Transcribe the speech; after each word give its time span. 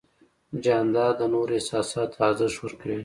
جانداد 0.63 1.13
د 1.19 1.21
نورو 1.33 1.53
احساساتو 1.57 2.11
ته 2.13 2.19
ارزښت 2.29 2.57
ورکوي. 2.61 2.99